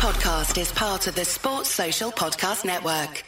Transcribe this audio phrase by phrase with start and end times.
[0.00, 3.22] podcast is part of the Sports Social Podcast Network.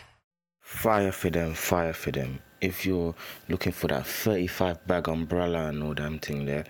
[0.62, 2.38] Fire for them, fire for them.
[2.62, 3.14] If you're
[3.50, 6.64] looking for that 35 bag umbrella and all damn thing there,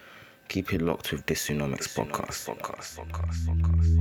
[0.49, 2.49] keep it locked with this Tsunomics podcast.
[2.49, 3.99] podcast, podcast, podcast,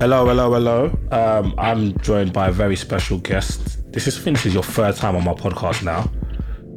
[0.00, 0.98] Hello, hello, hello.
[1.10, 3.78] Um, I'm joined by a very special guest.
[3.94, 6.10] This is, I think this is your third time on my podcast now.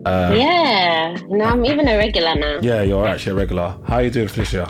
[0.06, 2.60] yeah, no, I'm even a regular now.
[2.62, 3.76] Yeah, you're actually a regular.
[3.88, 4.70] How are you doing, Felicia?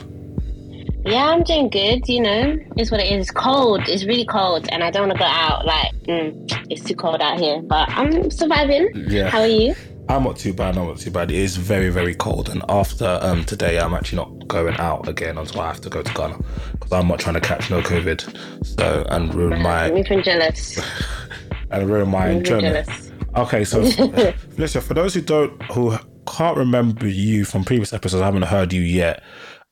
[1.06, 2.08] Yeah, I'm doing good.
[2.08, 3.24] You know, it's what it is.
[3.24, 3.82] It's cold.
[3.90, 5.66] It's really cold, and I don't want to go out.
[5.66, 8.90] Like, mm, it's too cold out here, but I'm surviving.
[9.10, 9.30] Yeah.
[9.30, 9.76] How are you?
[10.10, 10.78] I'm not too bad.
[10.78, 11.32] I'm not too bad.
[11.32, 15.38] It is very, very cold, and after um today, I'm actually not going out again
[15.38, 16.40] until I have to go to Ghana
[16.72, 18.66] because I'm not trying to catch no COVID.
[18.66, 20.80] So and ruin my even jealous.
[21.72, 22.88] and ruin my enjoyment.
[23.36, 23.86] Okay, so
[24.56, 28.74] Felicia, for those who don't who can't remember you from previous episodes, I haven't heard
[28.74, 29.24] you yet.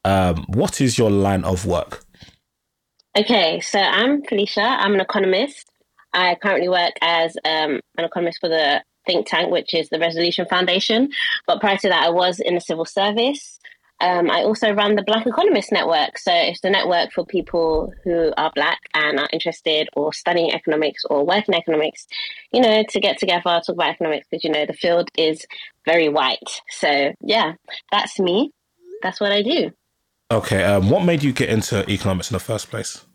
[0.03, 2.03] Um, what is your line of work?
[3.17, 4.61] Okay, so I'm Felicia.
[4.61, 5.69] I'm an economist.
[6.13, 10.45] I currently work as um, an economist for the think tank, which is the Resolution
[10.45, 11.09] Foundation.
[11.47, 13.54] But prior to that, I was in the civil service.
[14.01, 16.17] Um, I also run the Black Economist Network.
[16.17, 21.03] So it's the network for people who are Black and are interested or studying economics
[21.09, 22.05] or working economics,
[22.51, 25.45] you know, to get together, talk about economics, because, you know, the field is
[25.85, 26.61] very white.
[26.69, 27.53] So, yeah,
[27.91, 28.51] that's me.
[29.01, 29.71] That's what I do.
[30.31, 33.05] Okay, um, what made you get into economics in the first place?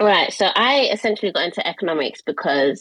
[0.00, 0.32] Right.
[0.32, 2.80] So I essentially got into economics because,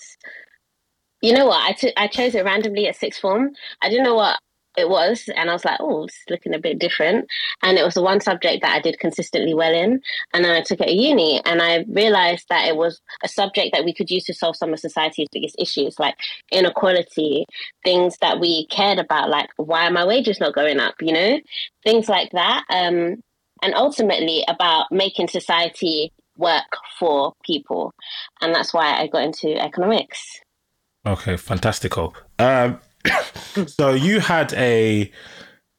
[1.22, 3.52] you know what, I I chose it randomly at sixth form.
[3.82, 4.40] I didn't know what
[4.78, 7.28] it was, and I was like, oh, it's looking a bit different.
[7.62, 10.02] And it was the one subject that I did consistently well in.
[10.34, 13.70] And then I took it at uni, and I realized that it was a subject
[13.74, 16.16] that we could use to solve some of society's biggest issues, like
[16.52, 17.46] inequality,
[17.84, 21.40] things that we cared about, like why are my wages not going up, you know,
[21.84, 22.64] things like that.
[22.70, 23.22] Um,
[23.62, 27.94] and ultimately about making society work for people.
[28.42, 30.40] And that's why I got into economics.
[31.06, 32.16] Okay, fantastical.
[32.40, 32.80] Um,
[33.68, 35.12] so you had a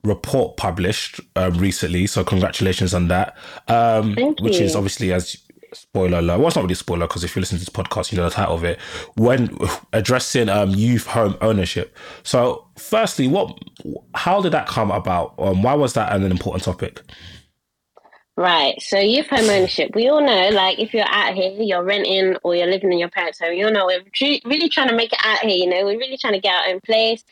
[0.05, 3.37] report published um, recently, so congratulations on that.
[3.69, 5.37] Um, which is obviously as
[5.75, 6.39] spoiler alert.
[6.39, 8.25] Well, it's not really a spoiler because if you listen to this podcast, you know
[8.25, 8.79] the title of it.
[9.17, 9.57] When
[9.93, 11.97] addressing um, youth home ownership.
[12.23, 13.59] So, firstly, what?
[14.15, 15.35] How did that come about?
[15.39, 17.01] Um, why was that an important topic?
[18.37, 18.81] Right.
[18.81, 19.91] So youth home ownership.
[19.95, 23.11] We all know, like, if you're out here, you're renting or you're living in your
[23.11, 25.57] parents' home, you all know we're tre- really trying to make it out here.
[25.57, 27.25] You know, we're really trying to get our own place,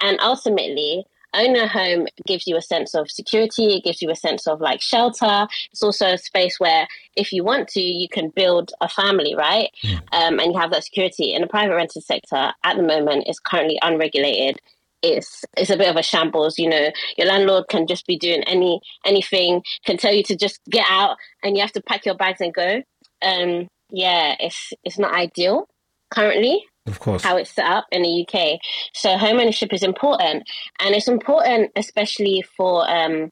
[0.00, 1.04] and ultimately.
[1.34, 3.76] Own a home gives you a sense of security.
[3.76, 5.46] It gives you a sense of like shelter.
[5.70, 6.86] It's also a space where,
[7.16, 9.70] if you want to, you can build a family, right?
[10.12, 11.32] Um, and you have that security.
[11.32, 14.60] In the private rented sector, at the moment, is currently unregulated
[15.02, 18.42] it's it's a bit of a shambles you know your landlord can just be doing
[18.44, 22.14] any anything can tell you to just get out and you have to pack your
[22.16, 22.82] bags and go
[23.22, 25.66] um yeah it's it's not ideal
[26.10, 27.22] currently Of course.
[27.22, 28.58] how it's set up in the UK.
[28.92, 30.44] So home ownership is important,
[30.80, 33.30] and it's important especially for um,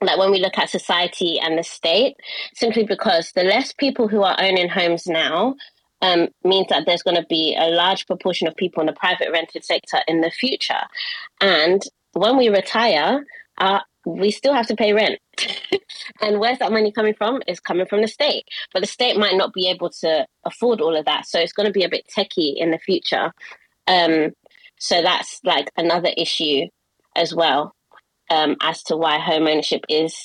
[0.00, 2.14] like when we look at society and the state,
[2.54, 5.56] simply because the less people who are owning homes now.
[6.02, 9.30] Um, means that there's going to be a large proportion of people in the private
[9.32, 10.82] rented sector in the future,
[11.40, 13.24] and when we retire,
[13.58, 15.18] uh, we still have to pay rent.
[16.22, 17.42] and where's that money coming from?
[17.46, 18.44] It's coming from the state.
[18.72, 21.26] But the state might not be able to afford all of that.
[21.26, 23.32] So it's going to be a bit techie in the future.
[23.86, 24.30] Um,
[24.78, 26.66] so that's like another issue
[27.16, 27.74] as well
[28.30, 30.16] um, as to why home ownership is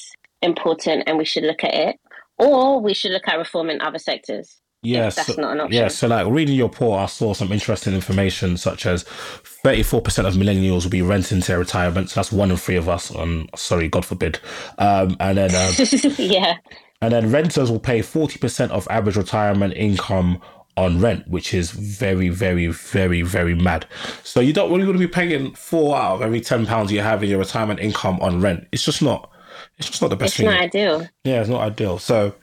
[0.42, 1.96] important and we should look at it.
[2.38, 4.61] Or we should look at reform in other sectors.
[4.84, 5.78] Yeah, if that's so, not an option.
[5.82, 5.88] yeah.
[5.90, 10.34] So, like reading your report, I saw some interesting information, such as thirty-four percent of
[10.34, 12.10] millennials will be renting to their retirement.
[12.10, 13.16] So that's one in three of us.
[13.16, 14.40] Um, sorry, God forbid.
[14.80, 15.74] Um, and then, um,
[16.18, 16.58] yeah.
[17.02, 20.42] and then renters will pay forty percent of average retirement income
[20.78, 23.86] on rent, which is very, very, very, very mad.
[24.24, 27.02] So you don't really want to be paying four out of every ten pounds you
[27.02, 28.68] have in your retirement income on rent.
[28.72, 29.30] It's just not.
[29.78, 30.46] It's just not the best It's thing.
[30.48, 31.08] not ideal.
[31.24, 32.00] Yeah, it's not ideal.
[32.00, 32.34] So,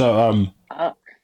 [0.00, 0.54] so um,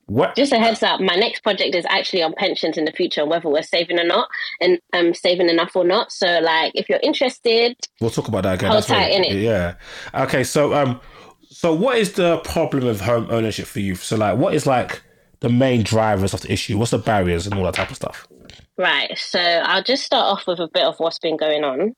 [0.07, 0.37] what?
[0.37, 3.31] just a heads up, my next project is actually on pensions in the future, and
[3.31, 4.29] whether we're saving or not,
[4.61, 6.13] and um, saving enough or not.
[6.13, 8.71] So, like, if you're interested, We'll talk about that again.
[8.71, 9.43] Hold That's what- tight, innit?
[9.43, 9.75] Yeah.
[10.15, 10.45] Okay.
[10.45, 11.01] So, um,
[11.49, 13.95] so what is the problem with home ownership for you?
[13.95, 15.03] So, like, what is like
[15.41, 16.77] the main drivers of the issue?
[16.79, 18.27] What's the barriers and all that type of stuff?
[18.77, 19.17] Right.
[19.17, 21.95] So I'll just start off with a bit of what's been going on.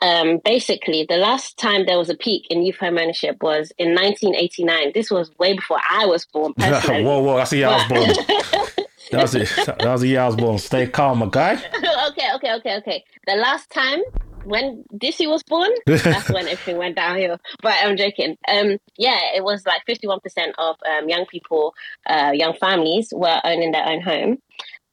[0.00, 3.94] Um, basically, the last time there was a peak in youth home ownership was in
[3.94, 4.92] 1989.
[4.94, 6.54] This was way before I was born.
[6.58, 7.04] Personally.
[7.04, 7.36] whoa, whoa!
[7.38, 7.60] I see.
[7.60, 8.68] Yeah, I was born.
[9.10, 9.48] That was it.
[9.66, 10.58] That was the year I was born.
[10.58, 11.54] Stay calm, my guy.
[12.08, 13.04] okay, okay, okay, okay.
[13.26, 14.00] The last time
[14.44, 17.36] when Dizzy was born, that's when everything went downhill.
[17.62, 18.38] But I'm joking.
[18.48, 20.20] Um, yeah, it was like 51%
[20.56, 21.74] of um, young people,
[22.06, 24.38] uh, young families were owning their own home.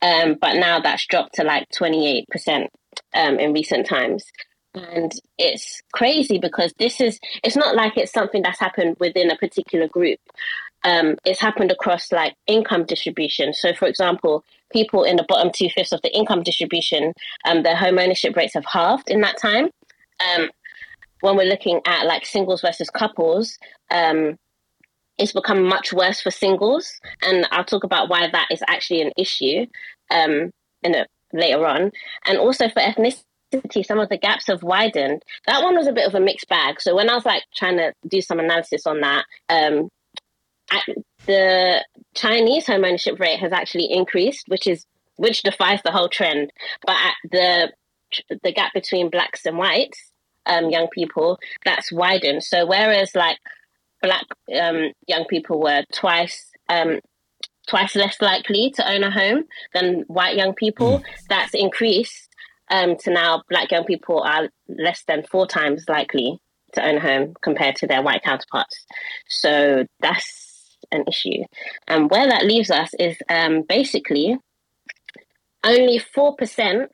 [0.02, 2.68] Um, but now that's dropped to like 28%
[3.14, 4.26] um, in recent times.
[4.74, 9.38] And it's crazy because this is, it's not like it's something that's happened within a
[9.38, 10.20] particular group.
[10.84, 13.54] Um, it's happened across like income distribution.
[13.54, 17.14] So, for example, people in the bottom two fifths of the income distribution,
[17.46, 19.70] um, their home ownership rates have halved in that time.
[20.36, 20.50] Um,
[21.22, 23.58] when we're looking at like singles versus couples,
[23.92, 24.38] um,
[25.20, 29.12] it's become much worse for singles, and I'll talk about why that is actually an
[29.18, 29.66] issue
[30.10, 30.52] um,
[30.82, 31.92] in a, later on.
[32.26, 35.24] And also for ethnicity, some of the gaps have widened.
[35.46, 36.80] That one was a bit of a mixed bag.
[36.80, 39.90] So when I was like trying to do some analysis on that, um,
[41.26, 41.84] the
[42.16, 44.86] Chinese home ownership rate has actually increased, which is
[45.18, 46.52] which defies the whole trend.
[46.86, 46.96] But
[47.32, 47.74] the
[48.42, 50.12] the gap between blacks and whites,
[50.46, 52.44] um, young people, that's widened.
[52.44, 53.38] So whereas like
[54.02, 54.26] black
[54.60, 57.00] um, young people were twice um,
[57.68, 59.44] twice less likely to own a home
[59.74, 61.04] than white young people, mm.
[61.30, 62.30] that's increased
[62.72, 66.40] um, to now black young people are less than four times likely
[66.74, 68.86] to own a home compared to their white counterparts.
[69.28, 71.44] So that's an issue.
[71.88, 74.38] And where that leaves us is um, basically
[75.64, 76.88] only 4%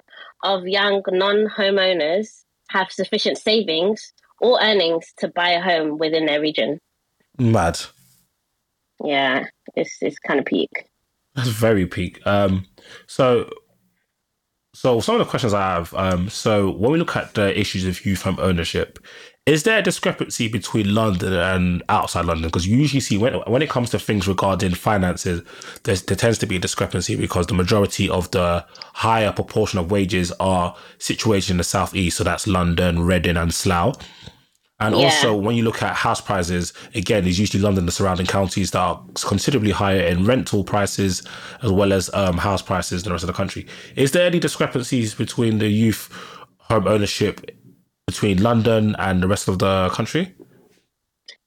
[0.43, 2.27] of young non homeowners
[2.69, 6.79] have sufficient savings or earnings to buy a home within their region.
[7.37, 7.79] Mad.
[9.03, 9.45] Yeah,
[9.75, 10.89] it's it's kind of peak.
[11.35, 12.25] That's very peak.
[12.25, 12.65] Um,
[13.07, 13.49] so,
[14.73, 15.93] so some of the questions I have.
[15.93, 18.99] Um, so when we look at the issues of youth home ownership,
[19.45, 22.47] is there a discrepancy between London and outside London?
[22.47, 25.41] Because you usually see when when it comes to things regarding finances,
[25.83, 30.31] there tends to be a discrepancy because the majority of the higher proportion of wages
[30.39, 32.17] are situated in the southeast.
[32.17, 33.97] So that's London, Reading, and Slough.
[34.79, 35.05] And yeah.
[35.05, 38.71] also, when you look at house prices, again, it's usually London, and the surrounding counties
[38.71, 41.23] that are considerably higher in rental prices
[41.63, 43.65] as well as um, house prices than the rest of the country.
[43.95, 46.09] Is there any discrepancies between the youth
[46.57, 47.51] home ownership
[48.05, 50.35] between London and the rest of the country?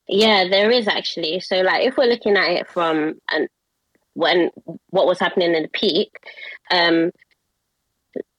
[0.08, 1.40] Yeah, there is actually.
[1.40, 3.48] So, like, if we're looking at it from an,
[4.14, 4.50] when
[4.88, 6.10] what was happening in the peak,
[6.70, 7.10] um,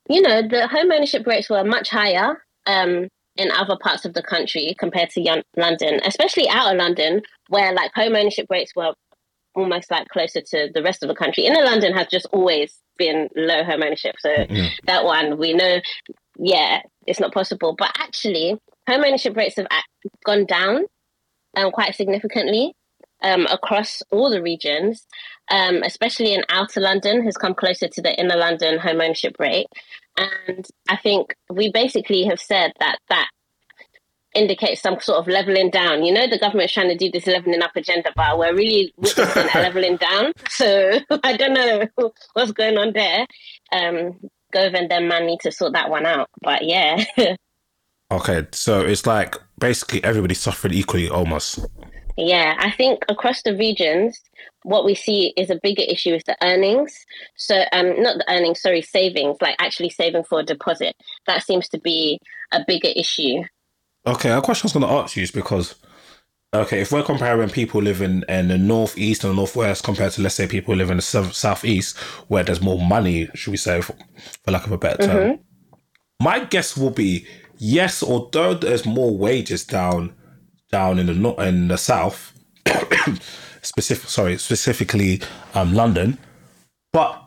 [0.10, 2.44] you know, the home ownership rates were much higher.
[2.66, 3.10] Um,
[3.40, 7.92] in other parts of the country compared to London, especially out of London, where like
[7.96, 8.94] home ownership rates were
[9.56, 11.46] almost like closer to the rest of the country.
[11.46, 14.68] Inner London has just always been low home ownership, so mm-hmm.
[14.86, 15.80] that one we know,
[16.38, 17.76] yeah, it's not possible.
[17.78, 18.58] But actually,
[18.88, 19.68] home ownership rates have
[20.26, 20.86] gone down
[21.56, 22.74] um, quite significantly
[23.22, 25.06] um, across all the regions,
[25.52, 29.68] um, especially in outer London, has come closer to the inner London home ownership rate.
[30.20, 33.30] And I think we basically have said that that
[34.36, 36.04] indicates some sort of leveling down.
[36.04, 39.44] You know, the government's trying to do this leveling up agenda, but we're really witnessing
[39.44, 40.34] a leveling down.
[40.50, 41.88] So I don't know
[42.34, 43.26] what's going on there.
[43.72, 44.20] Um,
[44.52, 46.28] Gove and them man need to sort that one out.
[46.42, 47.06] But yeah.
[48.12, 51.60] okay, so it's like basically everybody suffering equally almost.
[52.22, 54.22] Yeah, I think across the regions,
[54.64, 57.06] what we see is a bigger issue is the earnings.
[57.38, 60.98] So, um, not the earnings, sorry, savings, like actually saving for a deposit.
[61.28, 62.20] That seems to be
[62.52, 63.44] a bigger issue.
[64.06, 65.76] Okay, a question I was going to ask you is because,
[66.54, 70.36] okay, if we're comparing people living in the northeast and the northwest compared to, let's
[70.36, 71.98] say, people living in the south, southeast,
[72.28, 73.96] where there's more money, should we say, for,
[74.44, 76.24] for lack of a better term, mm-hmm.
[76.26, 77.26] my guess will be
[77.58, 80.16] yes, although there's more wages down
[80.72, 82.34] down in the in the south,
[83.62, 85.22] specific sorry, specifically
[85.54, 86.18] um, London,
[86.94, 87.24] but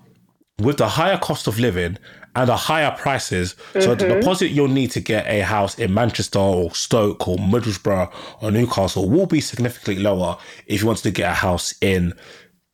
[0.60, 1.98] with the higher cost of living
[2.34, 3.80] and the higher prices, mm-hmm.
[3.80, 4.20] so the mm-hmm.
[4.20, 9.08] deposit you'll need to get a house in Manchester or Stoke or Middlesbrough or Newcastle
[9.08, 12.14] will be significantly lower if you wanted to get a house in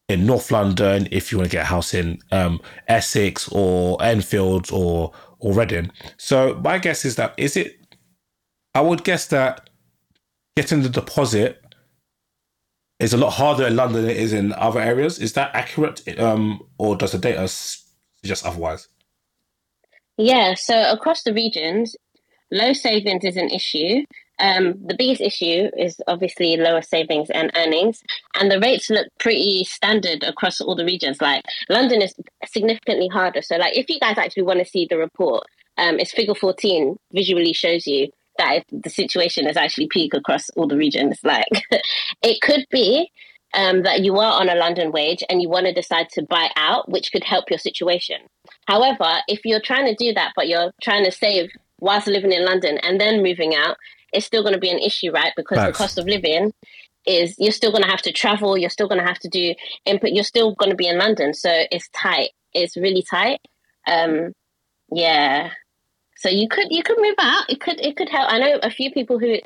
[0.08, 4.70] in North London, if you want to get a house in um, Essex or Enfield
[4.72, 5.90] or or Reading.
[6.16, 7.74] So my guess is that is it.
[8.74, 9.68] I would guess that
[10.58, 11.64] getting the deposit
[12.98, 15.20] is a lot harder in London than it is in other areas.
[15.20, 18.88] Is that accurate, um, or does the data suggest otherwise?
[20.16, 21.94] Yeah, so across the regions,
[22.50, 24.04] low savings is an issue.
[24.40, 28.02] Um, the biggest issue is obviously lower savings and earnings,
[28.34, 31.20] and the rates look pretty standard across all the regions.
[31.20, 33.42] Like London is significantly harder.
[33.42, 35.44] So, like if you guys actually want to see the report,
[35.76, 38.08] um, it's Figure 14 visually shows you
[38.38, 41.18] that the situation is actually peak across all the regions.
[41.22, 41.46] Like
[42.22, 43.10] it could be
[43.54, 46.50] um, that you are on a London wage and you want to decide to buy
[46.56, 48.18] out, which could help your situation.
[48.66, 52.44] However, if you're trying to do that, but you're trying to save whilst living in
[52.44, 53.76] London and then moving out,
[54.12, 55.32] it's still going to be an issue, right?
[55.36, 56.52] Because the cost of living
[57.06, 59.54] is you're still going to have to travel, you're still going to have to do
[59.84, 62.30] input, you're still going to be in London, so it's tight.
[62.52, 63.40] It's really tight.
[63.86, 64.32] Um,
[64.90, 65.50] yeah.
[66.18, 67.48] So you could you could move out.
[67.48, 68.30] It could it could help.
[68.30, 69.36] I know a few people who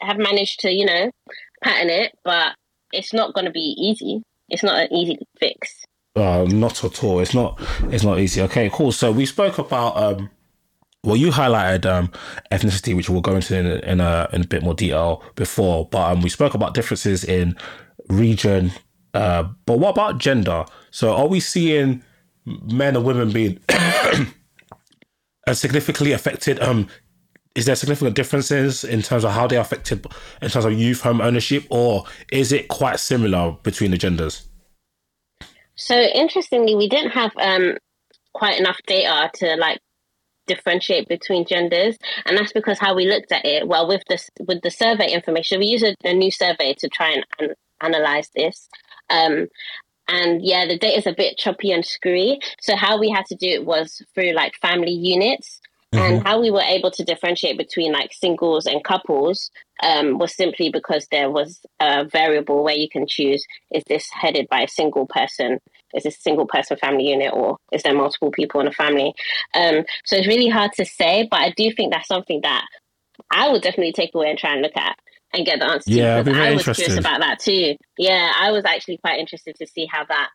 [0.00, 1.10] have managed to you know
[1.62, 2.54] pattern it, but
[2.92, 4.22] it's not going to be easy.
[4.48, 5.84] It's not an easy fix.
[6.16, 7.20] Uh, not at all.
[7.20, 7.60] It's not.
[7.84, 8.42] It's not easy.
[8.42, 8.92] Okay, cool.
[8.92, 9.96] So we spoke about.
[9.96, 10.30] Um,
[11.02, 12.12] well, you highlighted um,
[12.52, 15.88] ethnicity, which we'll go into in, in a in a bit more detail before.
[15.88, 17.56] But um, we spoke about differences in
[18.08, 18.70] region.
[19.14, 20.64] Uh, but what about gender?
[20.92, 22.04] So are we seeing
[22.44, 23.58] men and women being
[25.50, 26.60] uh, significantly affected?
[26.60, 26.88] Um,
[27.56, 30.06] is there significant differences in terms of how they are affected
[30.40, 34.48] in terms of youth home ownership, or is it quite similar between the genders?
[35.74, 37.76] So interestingly, we didn't have um,
[38.34, 39.80] quite enough data to like
[40.46, 43.66] differentiate between genders, and that's because how we looked at it.
[43.66, 47.10] Well, with this with the survey information, we use a, a new survey to try
[47.10, 48.68] and an- analyze this.
[49.08, 49.48] Um,
[50.10, 52.40] and yeah, the data is a bit choppy and screwy.
[52.60, 55.60] So how we had to do it was through like family units.
[55.92, 59.50] And how we were able to differentiate between like singles and couples
[59.82, 64.46] um, was simply because there was a variable where you can choose is this headed
[64.48, 65.58] by a single person?
[65.92, 69.14] Is this a single person family unit or is there multiple people in a family?
[69.52, 72.64] Um, so it's really hard to say, but I do think that's something that
[73.28, 74.96] I would definitely take away and try and look at
[75.32, 76.18] and get the answer Yeah, to.
[76.20, 77.76] I'd be because very I was curious about that too.
[77.98, 80.30] Yeah, I was actually quite interested to see how that,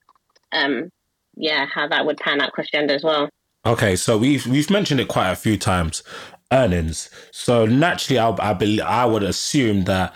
[0.51, 0.89] um,
[1.35, 3.29] yeah, how that would pan out cross gender as well.
[3.65, 6.03] Okay, so we've we've mentioned it quite a few times,
[6.51, 7.09] earnings.
[7.31, 10.13] So naturally, I I, bel I would assume that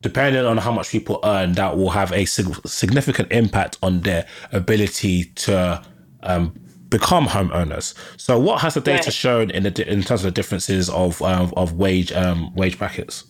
[0.00, 4.26] depending on how much people earn, that will have a sig- significant impact on their
[4.52, 5.82] ability to
[6.22, 6.54] um,
[6.88, 7.94] become homeowners.
[8.16, 9.12] So, what has the data Right.
[9.12, 13.24] shown in the in terms of the differences of um, of wage um, wage brackets?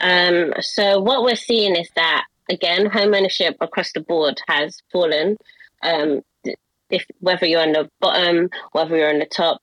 [0.00, 5.36] Um, so what we're seeing is that again, home ownership across the board has fallen.
[5.82, 6.22] Um,
[6.90, 9.60] if whether you're on the bottom, whether you're on the top.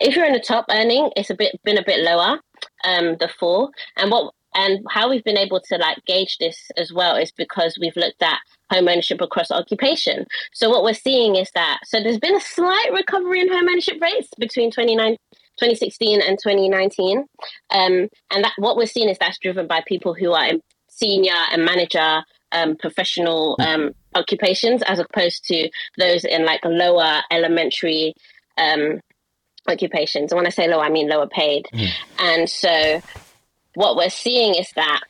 [0.00, 2.40] If you're on the top earning, it's a bit been a bit lower.
[2.84, 6.92] Um, the fall and what and how we've been able to like gauge this as
[6.92, 8.38] well is because we've looked at
[8.72, 10.26] home ownership across occupation.
[10.52, 14.00] So what we're seeing is that so there's been a slight recovery in home ownership
[14.00, 15.16] rates between 29
[15.58, 17.18] 2016 and 2019.
[17.70, 21.34] Um, and that what we're seeing is that's driven by people who are in senior
[21.52, 22.22] and manager
[22.52, 28.14] um, professional um, occupations as opposed to those in like lower elementary
[28.56, 29.00] um,
[29.68, 30.32] occupations.
[30.32, 31.66] And when I say low, I mean lower paid.
[32.18, 33.02] And so
[33.74, 35.00] what we're seeing is that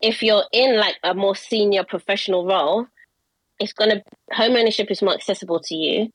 [0.00, 2.86] if you're in like a more senior professional role,
[3.58, 6.10] it's going to home ownership is more accessible to you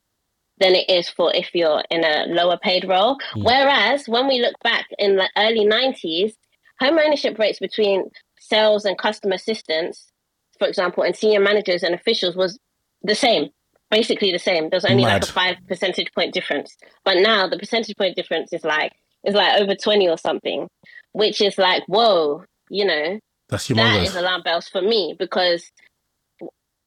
[0.60, 3.18] than it is for if you're in a lower paid role.
[3.34, 3.44] Hmm.
[3.44, 6.34] Whereas when we look back in the early 90s,
[6.80, 10.12] home ownership rates between sales and customer assistants,
[10.58, 12.60] for example, and senior managers and officials was
[13.04, 13.50] the same,
[13.90, 14.70] basically the same.
[14.70, 16.76] There's only like a five percentage point difference.
[17.06, 18.92] But now the percentage point difference is like
[19.26, 20.68] is like over 20 or something,
[21.12, 24.04] which is like, whoa, you know, That's that humongous.
[24.06, 25.70] is alarm bells for me because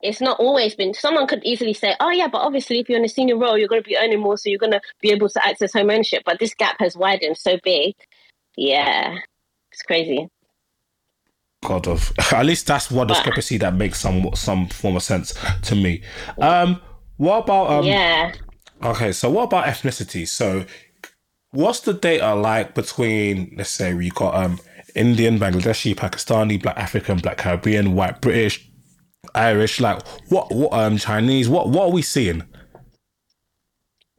[0.02, 3.04] it's not always been someone could easily say oh yeah but obviously if you're in
[3.04, 5.28] a senior role you're going to be earning more so you're going to be able
[5.28, 7.94] to access home ownership but this gap has widened so big
[8.56, 9.16] yeah
[9.70, 10.28] it's crazy
[11.64, 15.32] God of at least that's one But- discrepancy that makes some some form of sense
[15.62, 16.02] to me.
[16.38, 16.80] Um,
[17.18, 17.84] what about um?
[17.84, 18.32] yeah
[18.82, 20.26] Okay, so what about ethnicity?
[20.26, 20.64] So,
[21.52, 24.58] what's the data like between let's say we got um
[24.94, 28.68] Indian, Bangladeshi, Pakistani, Black African, Black Caribbean, White British,
[29.34, 29.80] Irish?
[29.80, 31.48] Like what what um Chinese?
[31.48, 32.42] What what are we seeing?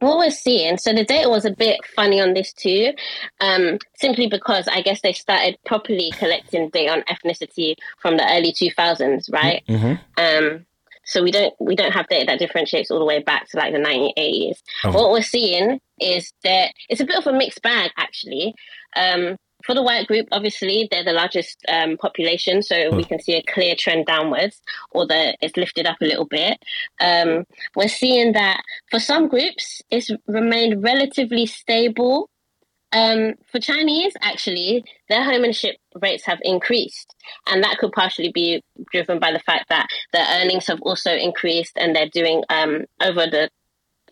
[0.00, 2.92] what we're seeing so the data was a bit funny on this too
[3.40, 8.52] um, simply because i guess they started properly collecting data on ethnicity from the early
[8.52, 9.98] 2000s right Mhm.
[10.18, 10.66] um,
[11.06, 13.72] so we don't we don't have data that differentiates all the way back to like
[13.72, 14.92] the 1980s Oh.
[14.92, 18.54] what we're seeing is that it's a bit of a mixed bag actually
[18.96, 23.34] um, for the white group obviously they're the largest um, population so we can see
[23.34, 24.60] a clear trend downwards
[24.92, 26.58] although it's lifted up a little bit
[27.00, 27.44] um,
[27.76, 32.28] we're seeing that for some groups it's remained relatively stable
[32.94, 37.14] um, for Chinese, actually, their home ownership rates have increased.
[37.48, 41.72] And that could partially be driven by the fact that their earnings have also increased
[41.76, 43.50] and they're doing, um, over the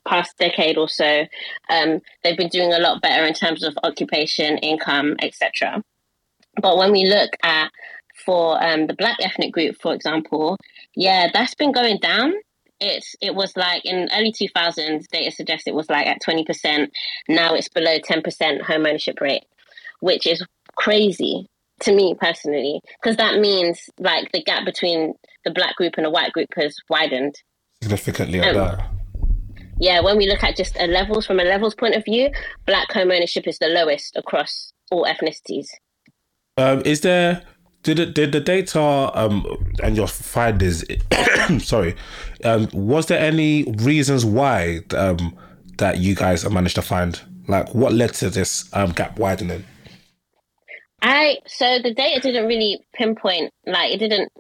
[0.06, 1.26] past decade or so,
[1.70, 5.82] um, they've been doing a lot better in terms of occupation, income, etc.
[6.60, 7.70] But when we look at
[8.24, 10.56] for um, the black ethnic group, for example,
[10.94, 12.32] yeah, that's been going down.
[12.80, 16.88] It's it was like in early 2000s, data suggests it was like at 20%.
[17.28, 19.44] Now it's below 10% home ownership rate,
[20.00, 20.44] which is
[20.76, 21.46] crazy
[21.80, 26.10] to me personally, because that means like the gap between the black group and the
[26.10, 27.36] white group has widened
[27.82, 28.40] significantly.
[28.40, 28.78] Um,
[29.82, 32.30] yeah, when we look at just a levels from a levels point of view,
[32.66, 35.66] black home ownership is the lowest across all ethnicities.
[36.56, 37.42] Um, is there
[37.82, 39.44] did it, did the data um,
[39.82, 40.84] and your findings
[41.66, 41.96] sorry
[42.44, 45.36] um, was there any reasons why um,
[45.78, 49.64] that you guys managed to find like what led to this um, gap widening
[51.00, 54.30] i so the data didn't really pinpoint like it didn't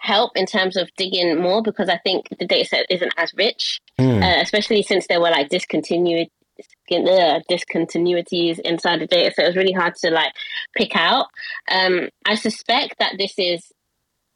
[0.00, 3.80] help in terms of digging more because i think the data set isn't as rich
[3.98, 4.22] mm.
[4.22, 6.28] uh, especially since there were like discontinued
[6.92, 10.32] uh, discontinuities inside the data, so it was really hard to like
[10.76, 11.26] pick out.
[11.70, 13.72] Um, I suspect that this is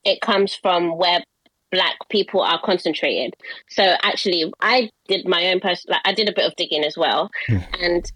[0.04, 1.22] it comes from where
[1.70, 3.34] black people are concentrated.
[3.68, 5.90] So actually, I did my own person.
[5.90, 7.64] Like, I did a bit of digging as well, mm.
[7.80, 8.10] and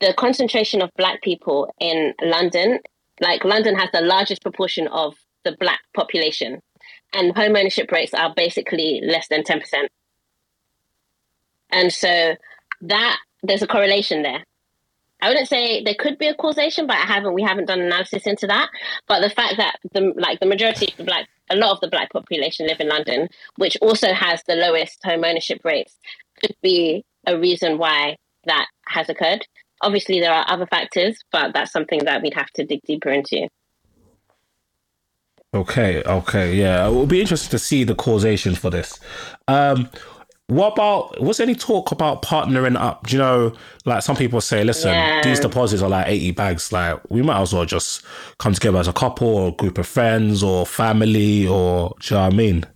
[0.00, 2.80] the concentration of black people in London,
[3.20, 6.60] like London, has the largest proportion of the black population,
[7.12, 9.90] and home ownership rates are basically less than ten percent.
[11.72, 12.36] And so
[12.82, 14.44] that there's a correlation there.
[15.20, 17.34] I wouldn't say there could be a causation, but I haven't.
[17.34, 18.68] We haven't done analysis into that.
[19.06, 21.88] But the fact that the like the majority of the black, a lot of the
[21.88, 25.96] black population live in London, which also has the lowest home ownership rates,
[26.40, 29.46] could be a reason why that has occurred.
[29.80, 33.48] Obviously, there are other factors, but that's something that we'd have to dig deeper into.
[35.54, 38.98] Okay, okay, yeah, it will be interesting to see the causation for this.
[39.46, 39.90] Um,
[40.48, 43.06] what about was any talk about partnering up?
[43.06, 43.52] Do you know,
[43.84, 45.22] like some people say, listen, yeah.
[45.22, 46.72] these deposits are like 80 bags.
[46.72, 48.04] Like we might as well just
[48.38, 52.18] come together as a couple or a group of friends or family or do you
[52.18, 52.66] know what I mean?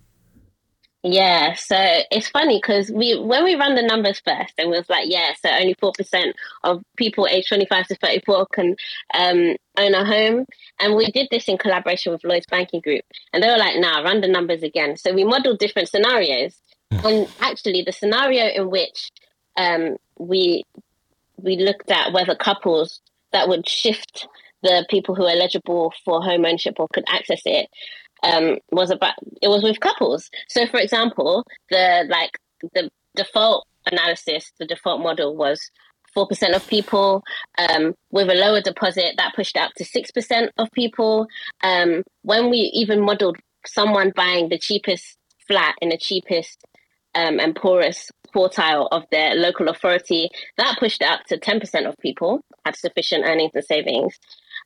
[1.03, 1.77] Yeah, so
[2.11, 5.49] it's funny because we when we run the numbers first, it was like, yeah, so
[5.49, 8.75] only four percent of people aged twenty five to thirty four can
[9.13, 10.45] um, own a home,
[10.79, 14.01] and we did this in collaboration with Lloyds Banking Group, and they were like, nah,
[14.01, 14.97] run the numbers again.
[14.97, 16.59] So we modeled different scenarios,
[16.91, 19.11] and actually, the scenario in which
[19.57, 20.63] um, we
[21.37, 24.27] we looked at whether couples that would shift
[24.63, 27.69] the people who are eligible for home ownership or could access it
[28.23, 30.29] um, was about it was with couples.
[30.47, 32.31] So, for example, the like
[32.73, 35.59] the default analysis, the default model was
[36.13, 37.23] four percent of people
[37.57, 39.15] um, with a lower deposit.
[39.17, 41.27] That pushed up to six percent of people.
[41.63, 46.63] Um, when we even modeled someone buying the cheapest flat in the cheapest
[47.17, 50.29] um, and poorest quartile of their local authority.
[50.57, 54.17] That pushed it up to 10% of people had sufficient earnings and savings.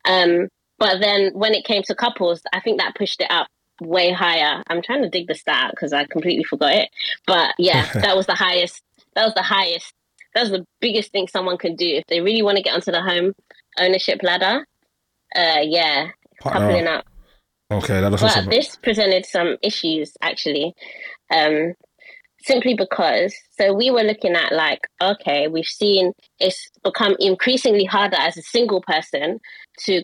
[0.05, 3.47] Um, but then when it came to couples, I think that pushed it up
[3.79, 4.61] way higher.
[4.67, 6.89] I'm trying to dig the stat because I completely forgot it.
[7.25, 8.81] But yeah, that was the highest.
[9.15, 9.93] That was the highest.
[10.33, 12.91] That was the biggest thing someone can do if they really want to get onto
[12.91, 13.33] the home
[13.79, 14.65] ownership ladder.
[15.35, 16.09] Uh, yeah,
[16.41, 17.05] coupling up.
[17.71, 20.73] Okay, that but this presented some issues actually.
[21.33, 21.73] Um,
[22.43, 28.17] simply because so we were looking at like okay we've seen it's become increasingly harder
[28.17, 29.39] as a single person
[29.77, 30.03] to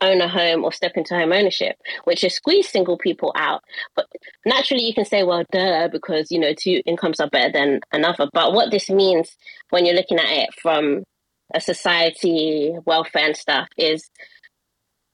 [0.00, 3.62] own a home or step into home ownership which has squeezed single people out.
[3.94, 4.06] But
[4.44, 8.28] naturally you can say well duh because you know two incomes are better than another.
[8.32, 9.36] But what this means
[9.70, 11.04] when you're looking at it from
[11.54, 14.10] a society welfare and stuff is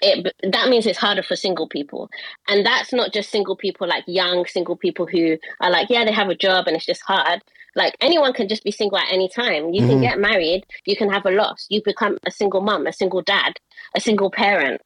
[0.02, 2.10] it that means it's harder for single people.
[2.48, 6.12] And that's not just single people like young single people who are like yeah they
[6.12, 7.40] have a job and it's just hard.
[7.74, 9.72] Like anyone can just be single at any time.
[9.72, 9.90] You mm-hmm.
[9.90, 13.22] can get married you can have a loss you become a single mom a single
[13.22, 13.54] dad
[13.96, 14.80] a single parent.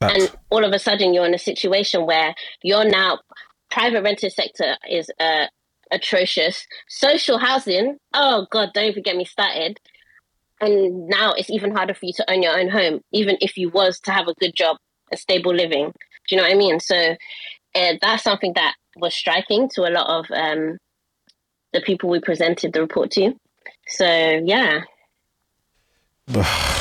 [0.00, 0.14] That's...
[0.14, 3.20] and all of a sudden you're in a situation where you're now
[3.70, 5.46] private rented sector is uh,
[5.92, 6.66] atrocious.
[6.88, 9.78] Social housing oh god don't even get me started
[10.60, 13.68] and now it's even harder for you to own your own home even if you
[13.68, 14.76] was to have a good job
[15.12, 15.92] a stable living.
[16.28, 16.80] Do you know what i mean?
[16.80, 17.16] So
[17.74, 20.78] uh, that's something that was striking to a lot of um,
[21.72, 23.34] the people we presented the report to.
[23.88, 24.06] So
[24.44, 24.82] yeah.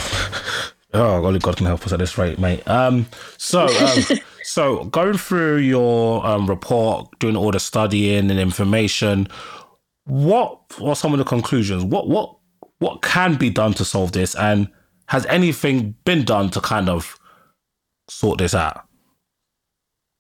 [0.94, 2.66] Oh only god can help us at this rate mate.
[2.70, 3.08] Um
[3.38, 4.04] so um,
[4.44, 9.28] so going through your um, report doing all the studying and information
[10.06, 11.84] what are some of the conclusions?
[11.84, 12.38] What what
[12.80, 14.70] what can be done to solve this, and
[15.08, 17.18] has anything been done to kind of
[18.10, 18.86] sort this out?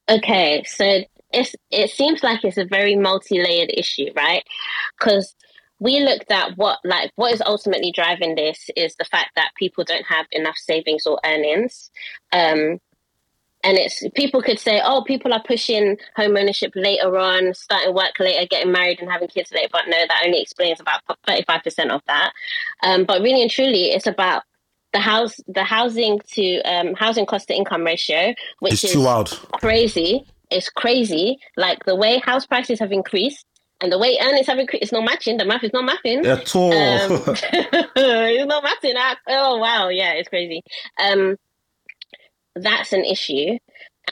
[0.09, 1.01] Okay, so
[1.33, 4.43] it's it seems like it's a very multi-layered issue, right?
[4.97, 5.35] Because
[5.79, 9.83] we looked at what like what is ultimately driving this is the fact that people
[9.83, 11.91] don't have enough savings or earnings.
[12.31, 12.79] Um,
[13.65, 18.19] and it's people could say, oh, people are pushing home ownership later on, starting work
[18.19, 19.69] later, getting married and having kids later.
[19.71, 22.32] But no, that only explains about thirty five percent of that.
[22.84, 24.43] Um, but really and truly, it's about
[24.93, 29.01] the house, the housing to um, housing cost to income ratio, which It's is too
[29.04, 29.30] wild.
[29.54, 30.23] crazy.
[30.51, 31.39] It's crazy.
[31.58, 33.45] Like the way house prices have increased
[33.82, 35.36] and the way earnings have increased, it's not matching.
[35.38, 36.71] The math is not matching At all.
[36.71, 37.23] Um,
[37.95, 38.95] it's not matching.
[38.95, 40.62] at- Oh wow, yeah, it's crazy.
[40.97, 41.36] Um,
[42.55, 43.57] that's an issue,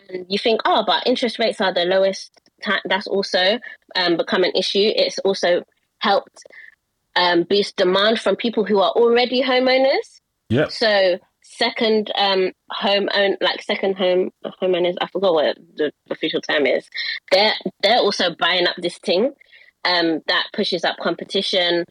[0.09, 2.31] and you think, oh, but interest rates are the lowest.
[2.63, 2.79] Time.
[2.85, 3.59] That's also
[3.97, 4.89] um, become an issue.
[4.95, 5.63] It's also
[5.99, 6.45] helped
[7.17, 10.21] um, boost demand from people who are already homeowners.
[10.49, 10.71] yep.
[10.71, 16.65] So second um home own like second home homeowners i forgot what the official term
[16.65, 16.89] is
[17.31, 19.31] they're they're also buying up this thing
[19.85, 21.85] um that pushes up competition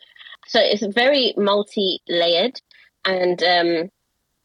[0.47, 2.61] so it's very multi-layered
[3.05, 3.91] and um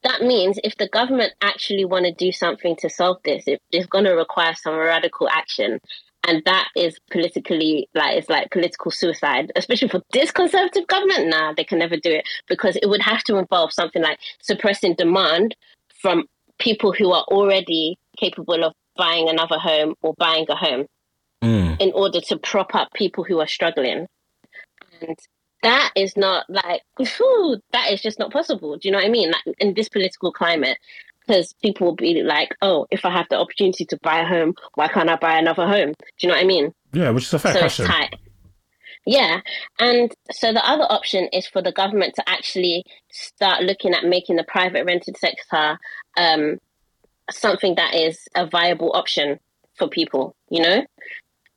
[0.03, 3.87] that means if the government actually want to do something to solve this it, it's
[3.87, 5.79] going to require some radical action.
[6.27, 11.29] And that is politically like it's like political suicide especially for this conservative government.
[11.29, 14.95] Nah they can never do it because it would have to involve something like suppressing
[14.95, 15.55] demand
[16.01, 16.25] from
[16.59, 20.85] people who are already capable of buying another home or buying a home
[21.43, 21.79] Mm.
[21.79, 24.07] in order to prop up people who are struggling.
[25.01, 25.15] And
[25.67, 29.09] that is not like whew, that is just not possible do you know what i
[29.09, 30.77] mean like in this political climate
[31.25, 34.53] because people will be like oh if i have the opportunity to buy a home
[34.75, 37.33] why can't i buy another home do you know what i mean Yeah, which is
[37.33, 37.85] a fair so question.
[37.85, 38.15] it's tight.
[39.05, 39.39] Yeah,
[39.79, 44.35] and so the other option is for the government to actually start looking at making
[44.35, 45.79] the private rented sector
[46.17, 46.57] um,
[47.31, 49.39] something that is a viable option
[49.77, 50.35] for people.
[50.49, 50.85] You know,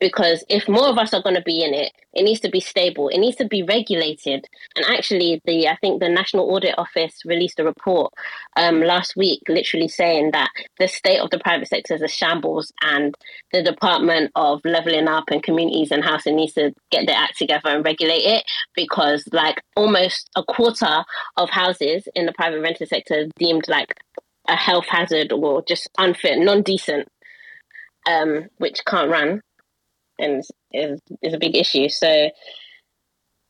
[0.00, 2.58] because if more of us are going to be in it, it needs to be
[2.58, 3.08] stable.
[3.08, 4.48] It needs to be regulated.
[4.74, 8.12] And actually, the I think the National Audit Office released a report
[8.56, 12.72] um, last week, literally saying that the state of the private sector is a shambles,
[12.82, 13.14] and
[13.52, 17.68] the Department of Leveling Up and Communities and Housing needs to get their act together
[17.68, 21.04] and regulate it because, like, almost a quarter
[21.36, 23.94] of houses in the private rented sector deemed like
[24.48, 27.06] a health hazard or just unfit, non-decent,
[28.08, 29.42] um, which can't run
[30.20, 31.88] and is is a big issue.
[31.88, 32.30] So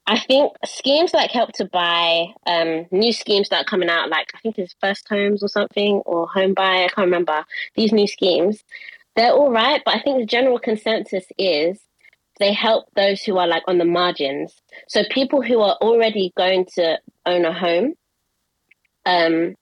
[0.06, 4.32] I think schemes like help to buy, um, new schemes that are coming out, like
[4.34, 7.44] I think it's first homes or something, or home buy, I can't remember.
[7.76, 8.64] These new schemes,
[9.14, 11.78] they're all right, but I think the general consensus is
[12.40, 14.60] they help those who are like on the margins.
[14.88, 17.94] So people who are already going to own a home,
[19.06, 19.54] um,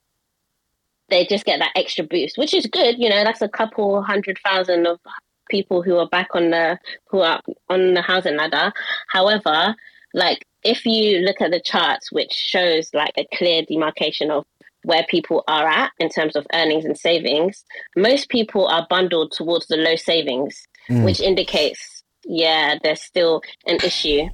[1.11, 2.99] they just get that extra boost, which is good.
[2.99, 5.01] You know, that's a couple hundred thousand of
[5.49, 8.73] people who are back on the who are on the housing ladder.
[9.09, 9.75] However,
[10.15, 14.45] like if you look at the charts, which shows like a clear demarcation of
[14.85, 17.65] where people are at in terms of earnings and savings,
[17.97, 24.29] most people are bundled towards the low savings, which indicates yeah, there's still an issue.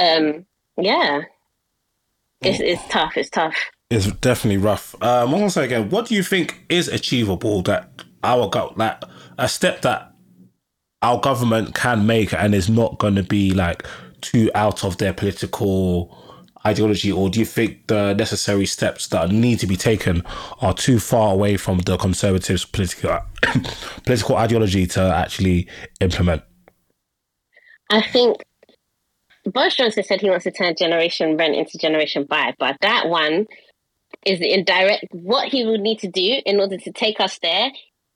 [0.00, 0.46] Um,
[0.80, 1.22] yeah,
[2.40, 3.16] it's it's tough.
[3.16, 3.56] It's tough.
[3.90, 4.94] It's definitely rough.
[5.02, 8.72] Um, I want to say again, what do you think is achievable that our go
[8.76, 9.02] like
[9.38, 10.12] a step that
[11.00, 13.86] our government can make and is not going to be like
[14.20, 16.16] too out of their political
[16.66, 20.22] ideology, or do you think the necessary steps that need to be taken
[20.60, 23.20] are too far away from the conservatives' political
[24.04, 25.68] political ideology to actually
[26.00, 26.42] implement?
[27.90, 28.38] I think
[29.44, 33.46] Boris Johnson said he wants to turn generation rent into generation buy, but that one
[34.26, 35.06] is in direct.
[35.12, 37.70] What he would need to do in order to take us there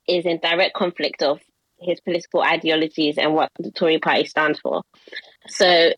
[0.07, 1.39] is in direct conflict of
[1.79, 4.83] his political ideologies and what the Tory party stands for.
[5.47, 5.91] So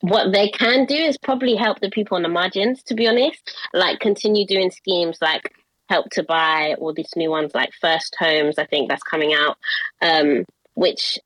[0.00, 3.56] what they can do is probably help the people on the margins, to be honest,
[3.72, 5.52] like continue doing schemes like
[5.88, 9.56] help to buy all these new ones like first homes, I think that's coming out,
[10.02, 11.18] um, which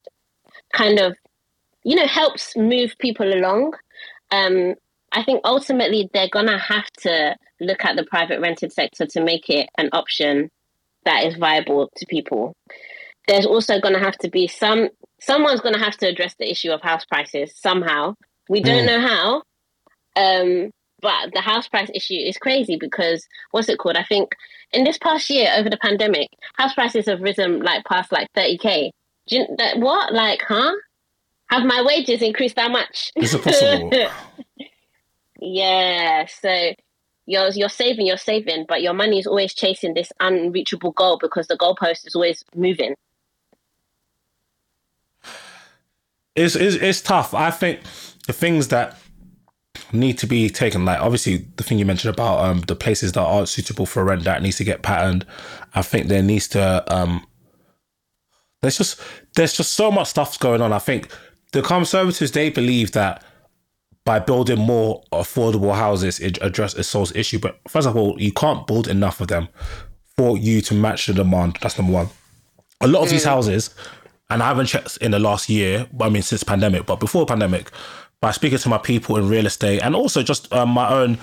[0.72, 1.16] kind of,
[1.84, 3.74] you know, helps move people along.
[4.30, 4.74] Um,
[5.10, 9.22] I think ultimately they're going to have to look at the private rented sector to
[9.22, 10.50] make it an option
[11.04, 12.54] that is viable to people.
[13.28, 14.88] There's also going to have to be some,
[15.20, 18.14] someone's going to have to address the issue of house prices somehow.
[18.48, 19.42] We don't know how.
[20.16, 23.96] Um, but the house price issue is crazy because what's it called?
[23.96, 24.30] I think
[24.72, 28.90] in this past year over the pandemic, house prices have risen like past like 30k.
[29.26, 30.12] You, that, what?
[30.12, 30.72] Like, huh?
[31.48, 33.12] Have my wages increased that much?
[33.16, 33.90] Is it possible?
[35.40, 36.26] yeah.
[36.26, 36.72] So
[37.26, 41.46] you're you're saving, you're saving, but your money is always chasing this unreachable goal because
[41.46, 42.94] the goalpost is always moving.
[46.34, 47.34] it's, it's it's tough.
[47.34, 47.80] I think
[48.26, 48.98] the things that
[49.92, 50.84] need to be taken.
[50.84, 54.24] Like obviously the thing you mentioned about um the places that aren't suitable for rent
[54.24, 55.26] that needs to get patterned.
[55.74, 57.26] I think there needs to um
[58.62, 59.00] there's just
[59.36, 60.72] there's just so much stuff going on.
[60.72, 61.08] I think
[61.52, 63.22] the conservatives they believe that
[64.04, 67.38] by building more affordable houses it address a source issue.
[67.38, 69.48] But first of all, you can't build enough of them
[70.16, 71.58] for you to match the demand.
[71.60, 72.08] That's number one.
[72.80, 73.74] A lot of these houses,
[74.28, 77.70] and I haven't checked in the last year, I mean since pandemic, but before pandemic,
[78.20, 81.18] by speaking to my people in real estate and also just um, my own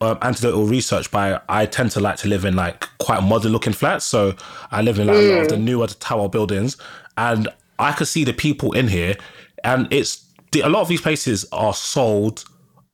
[0.00, 3.72] um, anecdotal research by I tend to like to live in like quite modern looking
[3.72, 4.06] flats.
[4.06, 4.34] So
[4.70, 6.76] I live in like a lot of the newer tower buildings
[7.16, 9.16] and I could see the people in here
[9.64, 10.23] and it's
[10.54, 12.44] the, a lot of these places are sold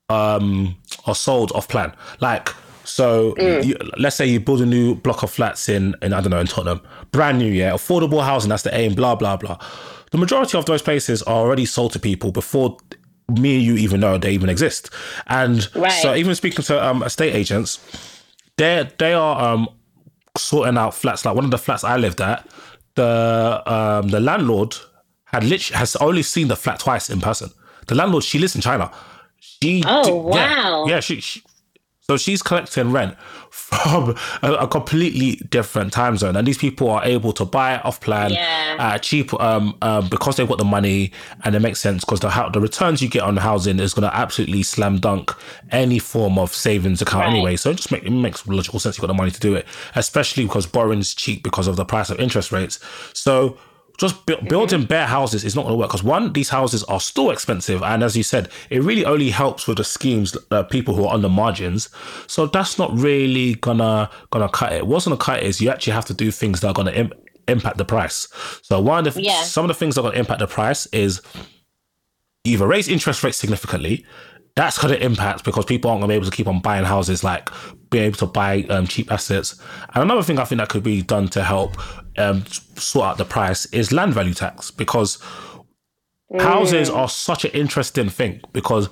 [0.08, 0.74] um
[1.06, 1.92] are sold off plan.
[2.20, 2.48] Like
[2.84, 6.30] so you, let's say you build a new block of flats in in I don't
[6.30, 6.80] know in Tottenham,
[7.12, 9.58] brand new, yeah, affordable housing, that's the aim, blah blah blah.
[10.10, 12.76] The majority of those places are already sold to people before
[13.28, 14.90] me and you even know they even exist.
[15.28, 15.92] And Right.
[16.02, 17.78] so even speaking to um estate agents,
[18.56, 19.68] they they are um
[20.36, 21.24] sorting out flats.
[21.24, 22.44] Like one of the flats I lived at,
[22.96, 24.74] the um the landlord
[25.32, 27.50] had literally has only seen the flat twice in person.
[27.86, 28.90] The landlord, she lives in China.
[29.38, 30.86] She Oh, di- yeah, wow.
[30.86, 31.42] Yeah, she, she
[32.02, 33.16] so she's collecting rent
[33.52, 37.84] from a, a completely different time zone, and these people are able to buy it
[37.84, 38.76] off plan Yeah.
[38.80, 41.12] at cheap um, um, because they've got the money,
[41.44, 44.08] and it makes sense because the hou- the returns you get on housing is going
[44.10, 45.32] to absolutely slam dunk
[45.70, 47.30] any form of savings account Right.
[47.34, 47.56] anyway.
[47.56, 48.96] So it just make, it makes logical sense.
[48.96, 51.84] You've got the money to do it, especially because borrowing is cheap because of the
[51.84, 52.80] price of interest rates.
[53.12, 53.56] So
[54.00, 56.98] just bu- building bare houses is not going to work because one, these houses are
[57.00, 60.94] still expensive, and as you said, it really only helps with the schemes, uh, people
[60.94, 61.90] who are on the margins.
[62.26, 64.86] So that's not really gonna gonna cut it.
[64.86, 67.12] What's gonna cut it is you actually have to do things that are gonna Im-
[67.46, 68.26] impact the price.
[68.62, 69.42] So one of the Yeah.
[69.42, 71.20] some of the things that are gonna impact the price is
[72.44, 74.04] either raise interest rates significantly.
[74.56, 76.84] That's going to impact because people aren't going to be able to keep on buying
[76.84, 77.48] houses, like
[77.90, 79.58] being able to buy um, cheap assets.
[79.94, 81.76] And another thing I think that could be done to help
[82.20, 82.44] um,
[82.76, 85.18] sort out the price is land value tax because
[86.38, 88.40] houses are such an interesting thing.
[88.52, 88.88] Because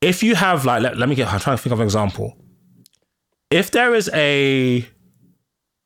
[0.00, 2.36] if you have, like, let, let me get, I'm trying to think of an example.
[3.50, 4.88] If there is a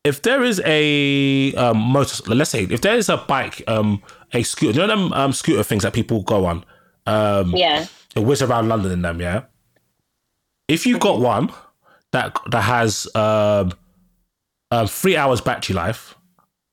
[0.05, 4.03] if there is a um, motor, let's say if there is a bike, um,
[4.35, 6.64] a scooter, you know them um, scooter things that people go on,
[7.07, 7.87] um, Yeah.
[8.14, 9.44] it whiz around London in them, yeah.
[10.68, 11.50] If you've got one
[12.12, 13.72] that that has um,
[14.74, 16.14] um, three hours battery life,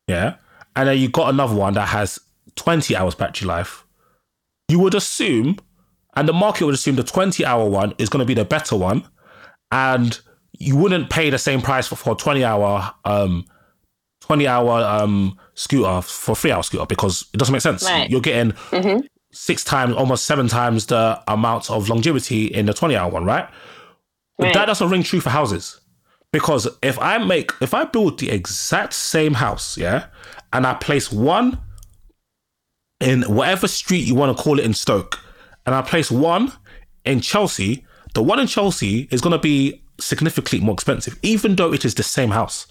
[0.07, 0.35] yeah,
[0.75, 2.19] and then you got another one that has
[2.55, 3.85] twenty hours battery life,
[4.67, 5.57] you would assume,
[6.15, 8.75] and the market would assume the twenty hour one is going to be the better
[8.75, 9.03] one,
[9.71, 10.19] and
[10.57, 13.45] you wouldn't pay the same price for, for a 20 hour um
[14.21, 17.83] 20 hour um scooter for three hour scooter because it doesn't make sense.
[17.83, 18.09] Right.
[18.09, 18.53] you're getting
[19.31, 23.49] six times almost seven times the amount of longevity in the 20 hour one right?
[24.37, 24.53] Right.
[24.53, 25.80] that doesn't ring true for houses
[26.31, 30.05] because if i make if i build the exact same house yeah
[30.53, 31.59] and i place one
[33.01, 35.19] in whatever street you want to call it in Stoke,
[35.65, 36.53] and I place one
[37.03, 41.73] in Chelsea, the one in Chelsea is going to be significantly more expensive, even though
[41.73, 42.67] it is the same house.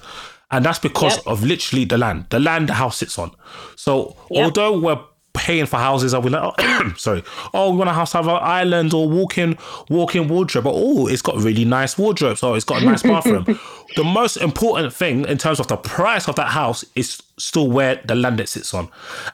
[0.52, 1.26] And that's because Yep.
[1.26, 3.32] of literally the land, the land the house sits on.
[3.76, 4.44] So Yep.
[4.44, 5.00] although we're
[5.40, 7.22] paying for houses, are we like, oh, sorry,
[7.54, 9.56] oh, we want a house to have an island or walk-in,
[9.88, 13.44] walk-in wardrobe, but oh, it's got really nice wardrobes, oh, it's got a nice bathroom.
[13.96, 18.00] the most important thing in terms of the price of that house is still where
[18.04, 18.88] the land it sits on,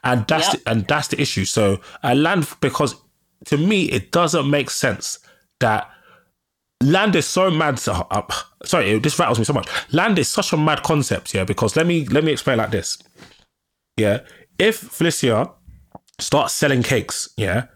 [0.04, 0.62] and that's Yep.
[0.64, 1.44] the, and that's the issue.
[1.44, 2.94] So a land because
[3.46, 5.18] to me it doesn't make sense
[5.60, 5.90] that
[6.82, 7.78] land is so mad.
[7.78, 8.22] So, uh,
[8.64, 9.68] sorry, this rattles me so much.
[9.92, 11.44] Land is such a mad concept, yeah.
[11.44, 12.98] Because let me let me explain like this.
[13.96, 14.20] Yeah,
[14.58, 15.50] if Felicia
[16.18, 17.66] starts selling cakes, yeah,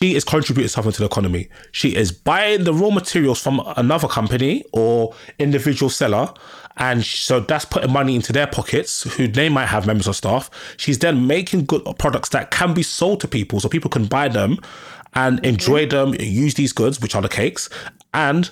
[0.00, 1.48] she is contributing something to the economy.
[1.72, 6.32] She is buying the raw materials from another company or individual seller,
[6.78, 10.50] and so that's putting money into their pockets, who they might have members of staff.
[10.78, 14.28] She's then making good products that can be sold to people, so people can buy
[14.28, 14.56] them
[15.14, 16.12] and enjoy mm-hmm.
[16.12, 17.68] them, use these goods, which are the cakes,
[18.14, 18.50] and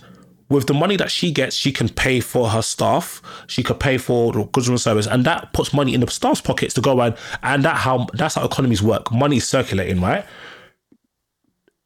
[0.50, 3.20] with the money that she gets, she can pay for her staff.
[3.46, 6.40] She could pay for the goods and service, and that puts money in the staff's
[6.40, 9.12] pockets to go and and that how that's how economies work.
[9.12, 10.24] Money circulating, right?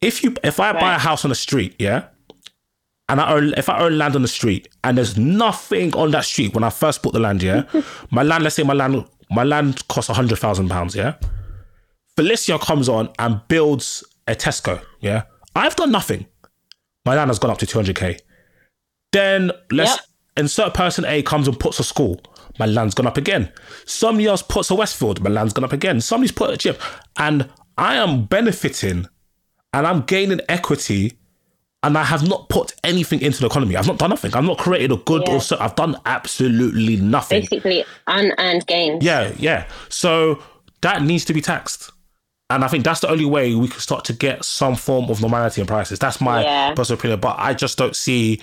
[0.01, 2.07] If you if I buy a house on the street, yeah,
[3.09, 6.25] and I own if I own land on the street and there's nothing on that
[6.25, 7.65] street when I first bought the land, yeah,
[8.11, 11.15] my land, let's say my land my land costs a hundred thousand pounds, yeah.
[12.17, 15.23] Felicia comes on and builds a Tesco, yeah.
[15.57, 16.27] I've done nothing.
[17.05, 18.19] My land has gone up to two hundred k.
[19.13, 20.01] Then let's Yep.
[20.39, 22.21] insert person A comes and puts a school.
[22.59, 23.51] My land's gone up again.
[23.87, 25.23] Somebody else puts a Westfield.
[25.23, 26.01] My land's gone up again.
[26.01, 26.81] Somebody's put a chip.
[27.19, 27.49] and
[27.79, 29.07] I am benefiting,
[29.73, 31.15] and I'm gaining equity
[31.83, 33.77] and I have not put anything into the economy.
[33.77, 34.35] I've not done nothing.
[34.35, 35.35] I've not created a good Yeah.
[35.35, 35.57] or so.
[35.59, 37.41] I've done absolutely nothing.
[37.41, 39.03] Basically, unearned gains.
[39.03, 39.65] Yeah, yeah.
[39.89, 40.39] So
[40.83, 41.91] that needs to be taxed.
[42.51, 45.21] And I think that's the only way we can start to get some form of
[45.23, 45.99] normality in prices.
[45.99, 46.75] That's my Yeah.
[46.75, 47.19] personal opinion.
[47.21, 48.41] But I just don't see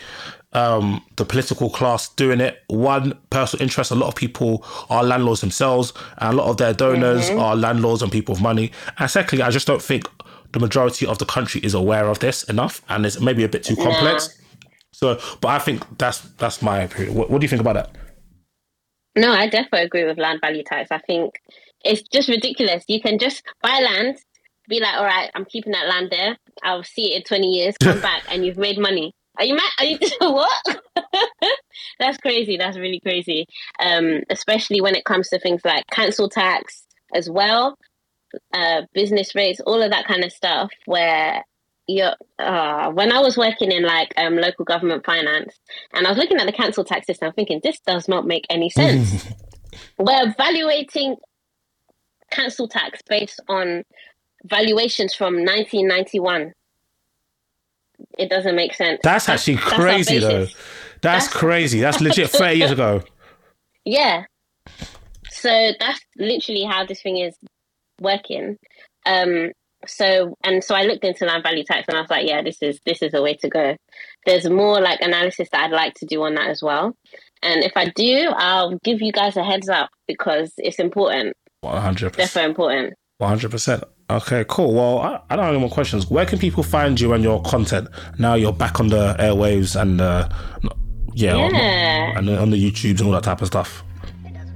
[0.53, 2.63] um, the political class doing it.
[2.67, 3.91] One, personal interest.
[3.91, 7.39] A lot of people are landlords themselves, and a lot of their donors Mm-hmm.
[7.39, 8.71] are landlords and people of money.
[8.97, 10.09] And secondly, I just don't think
[10.51, 13.63] the majority of the country is aware of this enough, and it's maybe a bit
[13.63, 14.35] too complex.
[14.91, 17.15] So, but I think that's that's my opinion.
[17.15, 17.95] What, what do you think about that?
[19.15, 20.91] No, I definitely agree with land value tax.
[20.91, 21.39] I think
[21.83, 22.83] it's just ridiculous.
[22.87, 24.17] You can just buy land,
[24.67, 26.37] be like, all right, I'm keeping that land there.
[26.63, 29.13] I'll see it in 20 years, come back, and you've made money.
[29.39, 29.71] Are you mad?
[29.79, 30.81] Are you what?
[31.99, 32.57] That's crazy.
[32.57, 33.45] That's really crazy.
[33.79, 37.77] Um, especially when it comes to things like council tax as well,
[38.53, 40.71] uh, business rates, all of that kind of stuff.
[40.85, 41.43] Where
[41.87, 45.55] you're, uh, when I was working in like um, local government finance,
[45.93, 48.45] and I was looking at the council tax system, I'm thinking this does not make
[48.49, 49.25] any sense.
[49.97, 51.15] We're evaluating
[52.29, 53.83] council tax based on
[54.45, 56.53] valuations from 1991.
[58.17, 58.99] It doesn't make sense.
[59.03, 60.47] That's actually crazy though.
[61.01, 61.79] That's, That's- crazy.
[61.81, 63.03] That's legit 30 years ago.
[63.85, 64.25] Yeah.
[65.31, 67.35] So that's literally how this thing is
[68.01, 68.57] working.
[69.05, 69.51] Um,
[69.87, 72.61] so and so I looked into land value tax and I was like, yeah, this
[72.61, 73.75] is this is the way to go.
[74.25, 76.93] There's more like analysis that I'd like to do on that as well.
[77.41, 81.33] And if I do, I'll give you guys a heads up because it's important.
[81.63, 82.15] 100%.
[82.17, 82.93] Definitely important.
[83.21, 83.83] 100%.
[84.09, 84.73] Okay, cool.
[84.73, 86.09] Well, I, I don't have any more questions.
[86.09, 90.01] Where can people find you and your content now you're back on the airwaves and,
[90.01, 90.27] uh,
[91.13, 93.83] yeah, on- and on the YouTubes and all that type of stuff?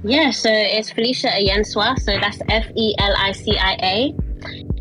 [0.02, 1.98] Yeah, so it's Felicia Ayensua.
[2.00, 4.14] So that's F E L I C I A.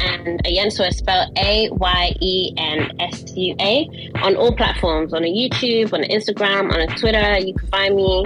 [0.01, 3.87] And Ayensua is spelled A Y E N S U A
[4.23, 7.37] on all platforms on a YouTube, on Instagram, on a Twitter.
[7.39, 8.25] You can find me.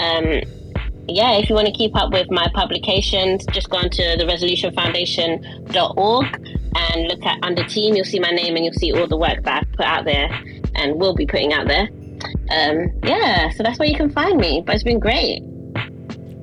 [0.00, 0.42] Um,
[1.08, 6.26] yeah, if you want to keep up with my publications, just go onto the resolutionfoundation.org
[6.76, 7.94] and look at under team.
[7.94, 10.28] You'll see my name and you'll see all the work that I've put out there
[10.74, 11.88] and will be putting out there.
[12.50, 14.62] Um, yeah, so that's where you can find me.
[14.64, 15.42] But it's been great.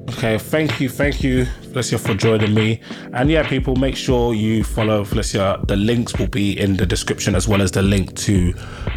[0.10, 2.80] Okay, thank you, thank you, Felicia, for joining me.
[3.14, 5.60] And yeah, people, make sure you follow Felicia.
[5.68, 8.54] The links will be in the description as well as the link to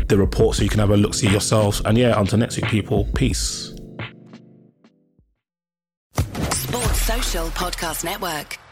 [0.07, 1.83] the report so you can have a look see yourselves.
[1.85, 3.68] And yeah, until next week, people, peace.
[7.51, 8.68] Podcast Network.